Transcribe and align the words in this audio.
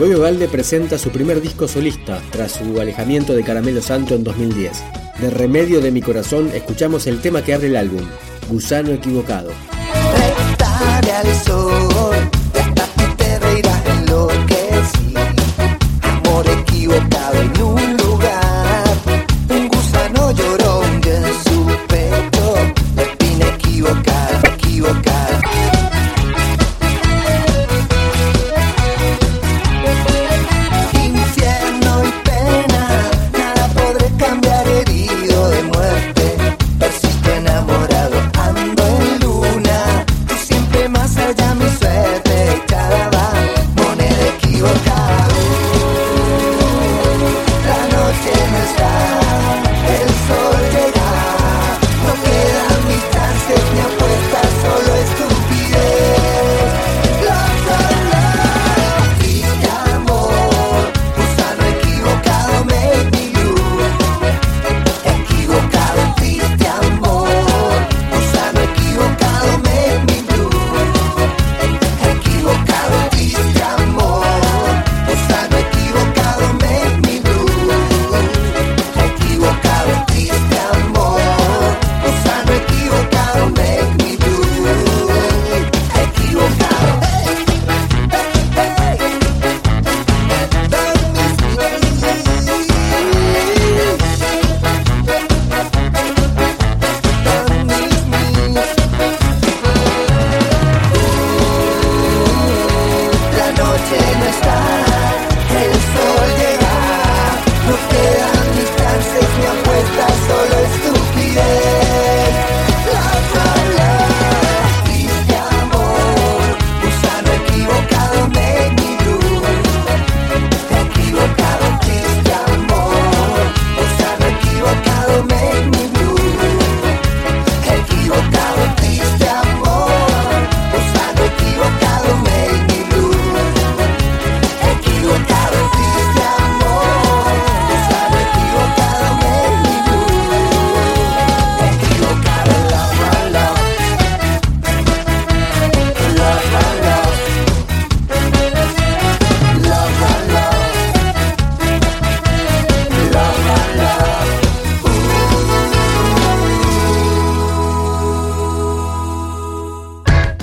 Goyo 0.00 0.18
Valde 0.18 0.48
presenta 0.48 0.96
su 0.96 1.10
primer 1.10 1.42
disco 1.42 1.68
solista 1.68 2.22
tras 2.30 2.52
su 2.52 2.80
alejamiento 2.80 3.34
de 3.34 3.44
Caramelo 3.44 3.82
Santo 3.82 4.14
en 4.14 4.24
2010. 4.24 4.82
De 5.20 5.28
Remedio 5.28 5.82
de 5.82 5.90
mi 5.90 6.00
Corazón 6.00 6.50
escuchamos 6.54 7.06
el 7.06 7.20
tema 7.20 7.42
que 7.42 7.52
abre 7.52 7.66
el 7.66 7.76
álbum, 7.76 8.00
Gusano 8.48 8.92
Equivocado. 8.92 9.50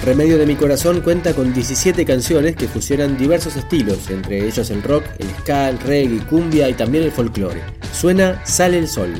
Remedio 0.08 0.38
de 0.38 0.46
mi 0.46 0.56
Corazón 0.56 1.02
cuenta 1.02 1.34
con 1.34 1.54
17 1.54 2.06
canciones 2.06 2.56
que 2.56 2.70
fusionan 2.70 3.18
diversos 3.18 3.58
estilos, 3.58 4.10
entre 4.10 4.48
ellos 4.48 4.70
el 4.70 4.82
rock, 4.82 5.04
el 5.20 5.28
ska, 5.42 5.68
el 5.68 5.78
reggae, 5.80 6.26
cumbia 6.28 6.70
y 6.70 6.76
también 6.76 7.04
el 7.04 7.12
folclore. 7.12 7.62
Suena 7.92 8.42
Sale 8.46 8.78
el 8.78 8.88
Sol. 8.88 9.16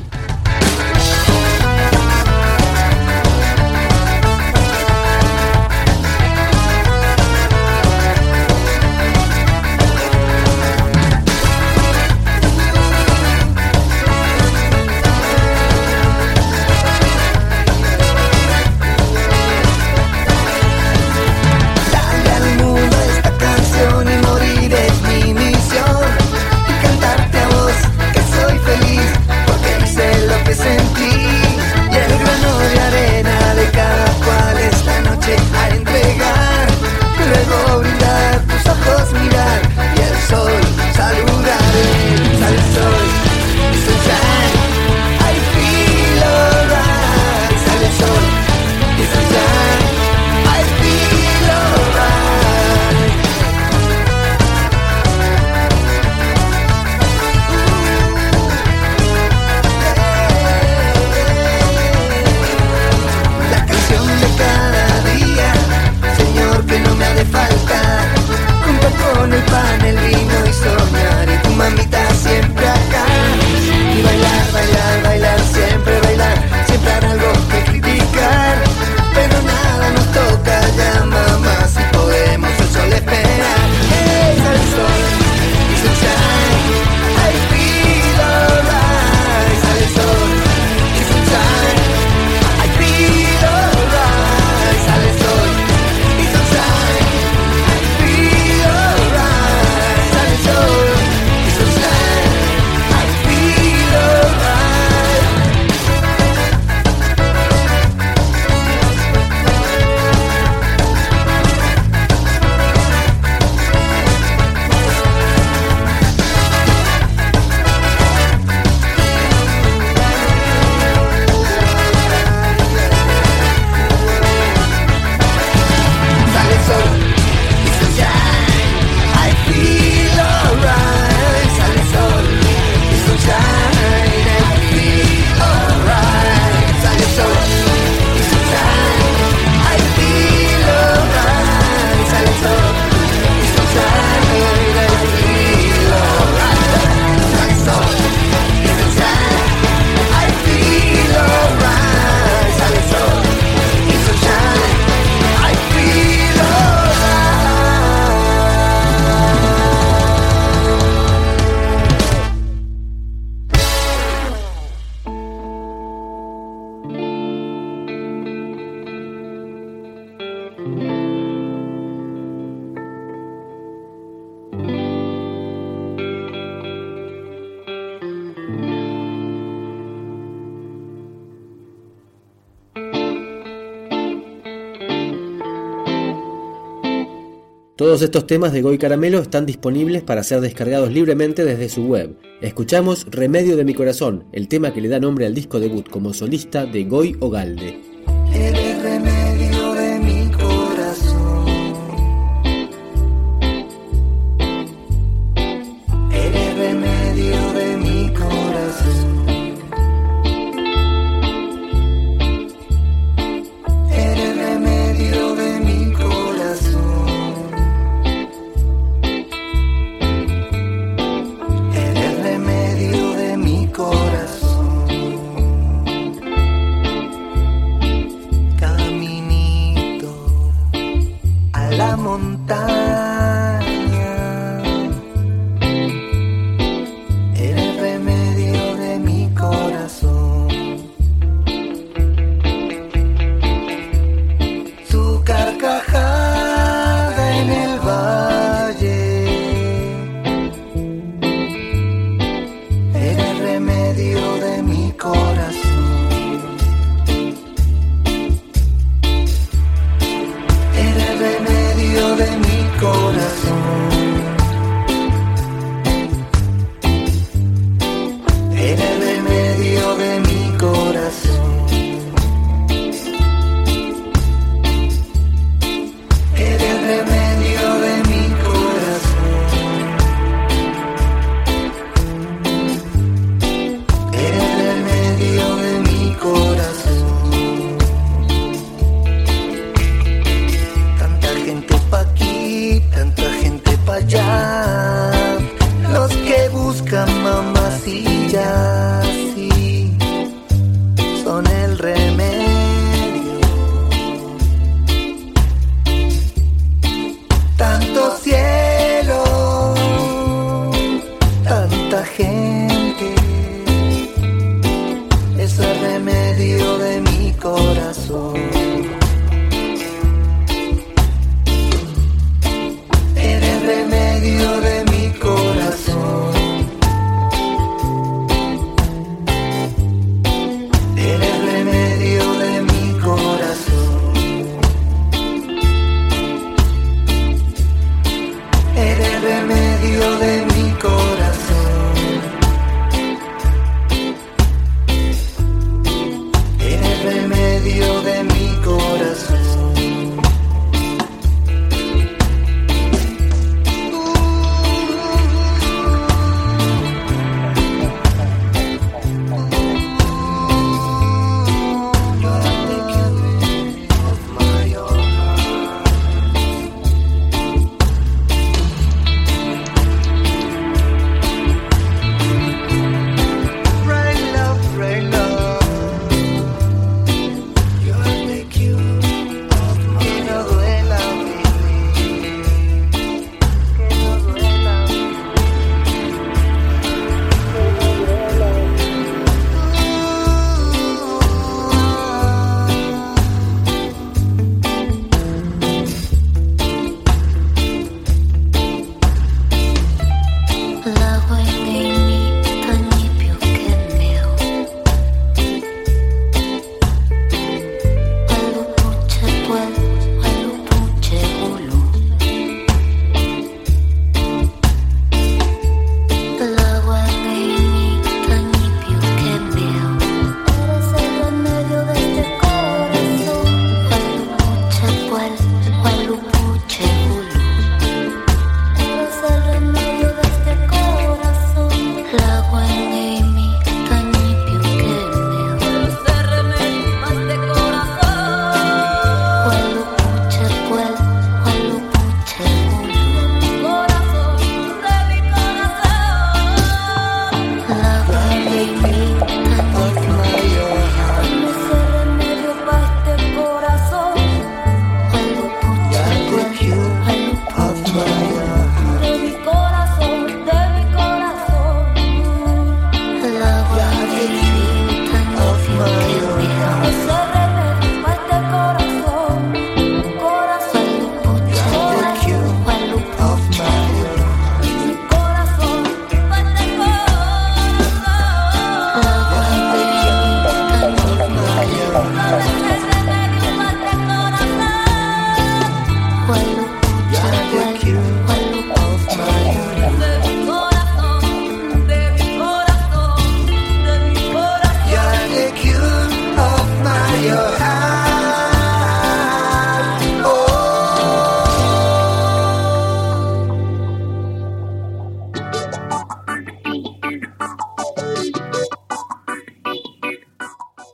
Todos 187.78 188.02
estos 188.02 188.26
temas 188.26 188.52
de 188.52 188.60
Goy 188.60 188.76
Caramelo 188.76 189.20
están 189.20 189.46
disponibles 189.46 190.02
para 190.02 190.24
ser 190.24 190.40
descargados 190.40 190.92
libremente 190.92 191.44
desde 191.44 191.68
su 191.68 191.86
web. 191.86 192.18
Escuchamos 192.40 193.06
Remedio 193.08 193.56
de 193.56 193.64
mi 193.64 193.72
corazón, 193.72 194.24
el 194.32 194.48
tema 194.48 194.74
que 194.74 194.80
le 194.80 194.88
da 194.88 194.98
nombre 194.98 195.26
al 195.26 195.34
disco 195.36 195.60
debut 195.60 195.88
como 195.88 196.12
solista 196.12 196.66
de 196.66 196.82
Goy 196.82 197.16
Ogalde. 197.20 197.87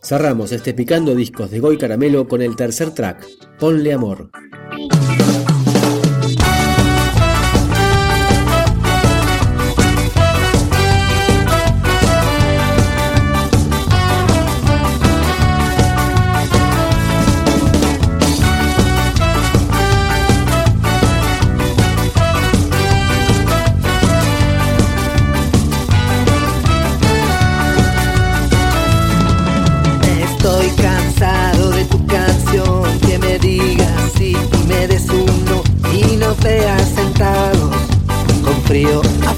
Cerramos 0.05 0.53
este 0.53 0.75
picando 0.75 1.15
discos 1.15 1.51
de 1.51 1.61
Goy 1.61 1.79
Caramelo 1.79 2.29
con 2.29 2.43
el 2.43 2.57
tercer 2.57 2.91
track, 2.91 3.27
Ponle 3.59 3.95
Amor. 3.95 4.29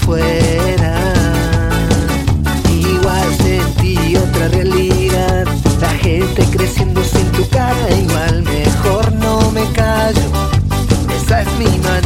afuera. 0.06 1.12
Igual 2.70 3.34
sentí 3.42 4.16
otra 4.16 4.48
realidad, 4.48 5.46
la 5.80 5.90
gente 5.90 6.44
creciendo 6.52 7.02
sin 7.02 7.26
tu 7.32 7.48
cara, 7.48 7.90
igual 7.90 8.42
mejor 8.44 9.12
no 9.14 9.50
me 9.50 9.64
callo. 9.72 10.30
Esa 11.16 11.42
es 11.42 11.48
mi 11.58 11.78
manera. 11.78 12.05